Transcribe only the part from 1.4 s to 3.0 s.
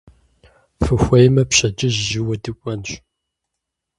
пщэдджыжь жьыуэ дыкӀуэнщ.